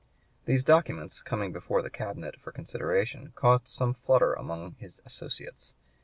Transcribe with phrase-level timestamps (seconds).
[0.45, 5.75] These documents, coming before the Cabinet for consideration, caused some flutter among his associates.